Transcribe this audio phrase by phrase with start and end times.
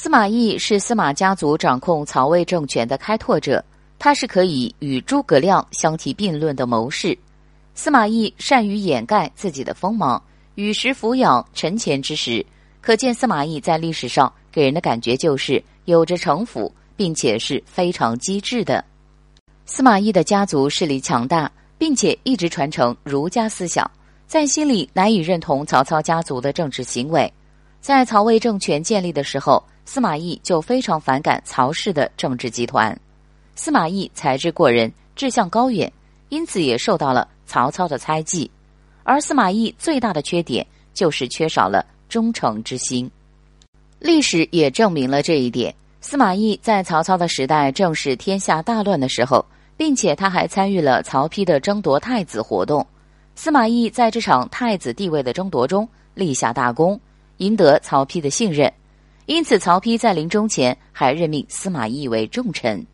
[0.00, 3.64] 司马懿是司马家族掌控曹魏政权的开拓者，
[3.98, 7.18] 他是可以与诸葛亮相提并论的谋士。
[7.74, 10.22] 司马懿善于掩盖自己的锋芒，
[10.54, 12.46] 与时俯仰沉潜之时，
[12.80, 18.84] 可见司马懿在历史上给人的感觉就是有着城府，并且是非常机智的。
[19.66, 23.90] 司马懿的家族势力强大，并且一直传承儒家思想，
[24.28, 27.28] 在心里难以认同曹操家族的政治行为。
[27.80, 32.98] 在曹魏政权建立的时候，司马懿就非常反感曹氏的政治集团。
[33.54, 35.90] 司马懿才智过人，志向高远，
[36.28, 38.50] 因此也受到了曹操的猜忌。
[39.04, 43.10] 而司马懿最大的缺点就是缺少了忠诚之心。
[43.98, 45.74] 历史也证明了这一点。
[46.00, 49.44] 司马懿在曹操的时代正是天下大乱的时候，
[49.76, 52.86] 并且他还参与了曹丕的争夺太子活动。
[53.34, 57.00] 司马懿在这场太子地位的争夺中立下大功。
[57.38, 58.72] 赢得曹丕的信任，
[59.26, 62.86] 因此曹丕在临终前还任命司马懿为重臣。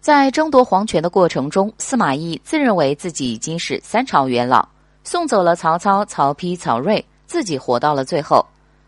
[0.00, 4.66] 在争夺皇权的过程中，司马懿自认为自己已经是三朝元老，
[5.04, 8.44] 送走了曹操、曹丕、曹睿，自己活到了最后。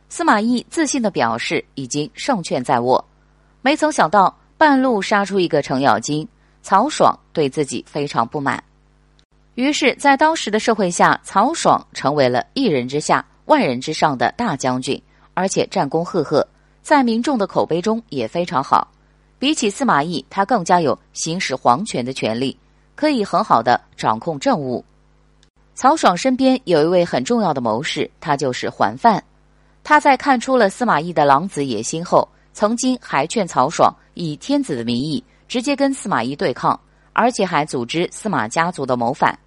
[0.08, 3.04] 司马懿自信的表示已经胜券在握，
[3.62, 6.26] 没曾想到半路杀出一个程咬金，
[6.62, 8.62] 曹爽对自己非常不满。
[9.54, 13.24] 于是，在当时的社会下，曹爽成为了一人之下。
[13.46, 15.00] 万人之上的大将军，
[15.34, 16.46] 而且战功赫赫，
[16.82, 18.88] 在民众的口碑中也非常好。
[19.38, 22.56] 比起司马懿，他更加有行使皇权的权利，
[22.94, 24.84] 可以很好的掌控政务。
[25.74, 29.22] 曹爽身边有一位很重要的谋士，他就是桓范。
[29.82, 36.78] 他在看出了司马懿的狼子野心后，曾经还劝曹爽以天子的名义直接跟司马懿对抗，
[37.12, 39.38] 而且还组织司马家族的谋反。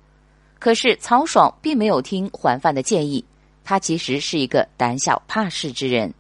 [0.60, 3.24] 可是曹爽并没有听桓范的建议。
[3.70, 6.14] 他其实是一个胆小怕事之人，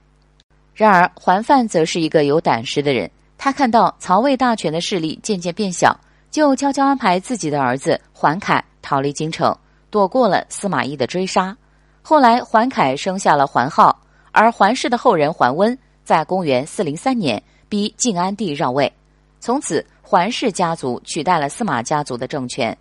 [0.75, 3.09] 然而桓范则是一个有胆识的人。
[3.37, 5.97] 他看到曹魏大权的势力渐渐变小，
[6.29, 9.57] 就悄悄安排自己的儿子桓凯逃离京城，
[9.89, 11.55] 躲过了司马懿的追杀。
[12.01, 13.97] 后来桓凯生下了桓浩，
[14.33, 18.91] 而桓氏的后人桓温在公元四零三年逼晋安帝让位，
[19.39, 22.77] 从此桓氏家族取代了司马家族的政权。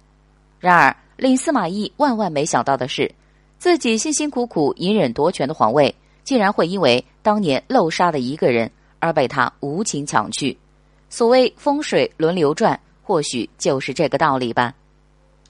[0.59, 3.09] 然而令司马懿万万没想到的是。
[3.59, 5.95] 自己辛辛苦苦隐忍夺权的皇位，
[6.25, 10.57] 竟然会因为当年漏杀的一个人而被他无情抢去。
[11.09, 14.75] 所谓风水轮流转，或许就是这个道理吧。